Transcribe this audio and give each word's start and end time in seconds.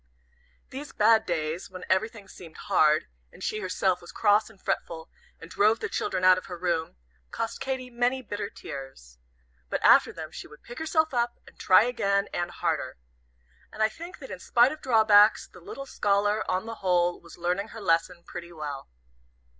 These 0.71 0.93
bad 0.93 1.27
days, 1.27 1.69
when 1.69 1.85
everything 1.87 2.27
seemed 2.27 2.57
hard, 2.57 3.05
and 3.31 3.43
she 3.43 3.59
herself 3.59 4.01
was 4.01 4.11
cross 4.11 4.49
and 4.49 4.59
fretful, 4.59 5.11
and 5.39 5.47
drove 5.51 5.79
the 5.79 5.89
children 5.89 6.23
out 6.23 6.39
of 6.39 6.47
her 6.47 6.57
room, 6.57 6.95
cost 7.29 7.59
Katy 7.61 7.91
many 7.91 8.23
bitter 8.23 8.49
tears. 8.49 9.19
But 9.69 9.79
after 9.83 10.11
them 10.11 10.31
she 10.31 10.47
would 10.47 10.63
pick 10.63 10.79
herself 10.79 11.13
up, 11.13 11.37
and 11.45 11.55
try 11.59 11.83
again, 11.83 12.29
and 12.33 12.49
harder. 12.49 12.97
And 13.71 13.83
I 13.83 13.89
think 13.89 14.17
that 14.17 14.31
in 14.31 14.39
spite 14.39 14.71
of 14.71 14.81
drawbacks, 14.81 15.45
the 15.47 15.59
little 15.61 15.85
scholar, 15.85 16.43
on 16.49 16.65
the 16.65 16.75
whole, 16.81 17.21
was 17.21 17.37
learning 17.37 17.67
her 17.67 17.79
lesson 17.81 18.23
pretty 18.25 18.51
well. 18.51 18.89